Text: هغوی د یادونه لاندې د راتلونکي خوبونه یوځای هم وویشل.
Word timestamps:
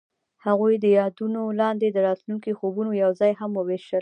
هغوی 0.45 0.73
د 0.79 0.85
یادونه 0.99 1.39
لاندې 1.61 1.87
د 1.91 1.97
راتلونکي 2.07 2.51
خوبونه 2.59 2.91
یوځای 3.03 3.31
هم 3.39 3.51
وویشل. 3.55 3.99